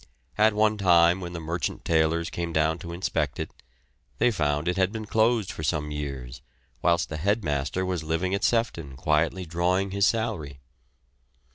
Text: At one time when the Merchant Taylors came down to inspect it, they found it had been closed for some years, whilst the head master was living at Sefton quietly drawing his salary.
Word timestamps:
At 0.35 0.55
one 0.55 0.79
time 0.79 1.21
when 1.21 1.33
the 1.33 1.39
Merchant 1.39 1.85
Taylors 1.85 2.31
came 2.31 2.51
down 2.51 2.79
to 2.79 2.91
inspect 2.91 3.39
it, 3.39 3.51
they 4.17 4.31
found 4.31 4.67
it 4.67 4.75
had 4.75 4.91
been 4.91 5.05
closed 5.05 5.51
for 5.51 5.61
some 5.61 5.91
years, 5.91 6.41
whilst 6.81 7.09
the 7.09 7.17
head 7.17 7.43
master 7.43 7.85
was 7.85 8.01
living 8.03 8.33
at 8.33 8.43
Sefton 8.43 8.95
quietly 8.95 9.45
drawing 9.45 9.91
his 9.91 10.07
salary. 10.07 10.59